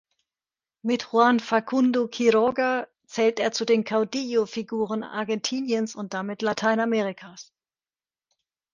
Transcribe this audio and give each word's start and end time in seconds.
Mit 0.83 1.09
Juan 1.11 1.39
Facundo 1.39 2.07
Quiroga 2.07 2.87
zählt 3.05 3.39
er 3.39 3.51
zu 3.51 3.65
den 3.65 3.83
Caudillo-Figuren 3.83 5.03
Argentiniens 5.03 5.93
und 5.95 6.15
damit 6.15 6.41
Lateinamerikas. 6.41 7.53